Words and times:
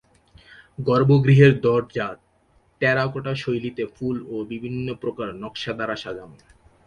গর্ভগৃহের 0.79 1.53
দরজা 1.61 2.07
টেরাকোটা 2.81 3.33
শৈলীতে 3.35 3.83
ফুল 3.95 4.15
ও 4.27 4.35
বিভিন্ন 4.51 4.87
প্রকার 5.01 5.27
নকশা 5.41 5.71
দ্বারা 5.77 5.95
সাজানো। 5.95 6.37